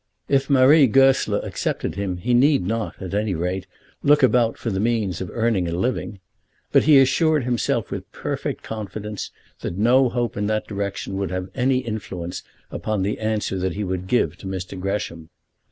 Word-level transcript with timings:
If 0.27 0.49
Marie 0.49 0.87
Goesler 0.87 1.41
accepted 1.43 1.93
him, 1.93 2.17
he 2.17 2.33
need 2.33 2.65
not, 2.65 2.99
at 2.99 3.13
any 3.13 3.35
rate, 3.35 3.67
look 4.01 4.23
about 4.23 4.57
for 4.57 4.71
the 4.71 4.79
means 4.79 5.21
of 5.21 5.29
earning 5.31 5.67
a 5.67 5.71
living. 5.73 6.19
But 6.71 6.85
he 6.85 6.97
assured 6.97 7.43
himself 7.43 7.91
with 7.91 8.11
perfect 8.11 8.63
confidence 8.63 9.29
that 9.59 9.77
no 9.77 10.09
hope 10.09 10.35
in 10.35 10.47
that 10.47 10.65
direction 10.67 11.17
would 11.17 11.29
have 11.29 11.49
any 11.53 11.81
influence 11.85 12.41
upon 12.71 13.03
the 13.03 13.19
answer 13.19 13.59
he 13.69 13.83
would 13.83 14.07
give 14.07 14.37
to 14.37 14.47
Mr. 14.47 14.79
Gresham. 14.79 15.29